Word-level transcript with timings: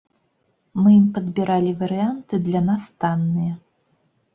Мы 0.85 0.89
ім 0.99 1.03
падбіралі 1.19 1.75
варыянты, 1.85 2.43
для 2.49 2.67
нас 2.71 2.93
танныя. 3.03 3.53